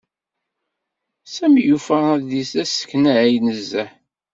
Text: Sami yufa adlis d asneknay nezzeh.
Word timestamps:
Sami 1.35 1.61
yufa 1.67 1.97
adlis 2.15 2.51
d 2.55 2.57
asneknay 2.63 3.31
nezzeh. 3.45 3.91